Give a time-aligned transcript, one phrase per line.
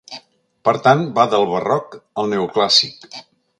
[0.69, 3.09] Per tant va del Barroc al Neoclàssic.